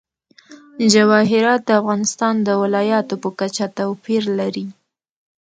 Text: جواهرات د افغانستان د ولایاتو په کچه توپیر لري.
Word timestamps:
جواهرات 0.93 1.61
د 1.65 1.69
افغانستان 1.81 2.33
د 2.47 2.49
ولایاتو 2.61 3.15
په 3.23 3.29
کچه 3.39 3.65
توپیر 3.77 4.23
لري. 4.39 4.65